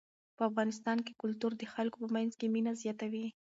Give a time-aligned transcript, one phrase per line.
[0.37, 3.27] په افغانستان کې کلتور د خلکو په منځ کې مینه زیاتوي.